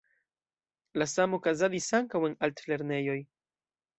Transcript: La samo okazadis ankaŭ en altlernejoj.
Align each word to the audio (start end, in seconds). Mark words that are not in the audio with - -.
La 1.01 1.07
samo 1.11 1.39
okazadis 1.41 1.89
ankaŭ 1.99 2.21
en 2.31 2.37
altlernejoj. 2.47 3.19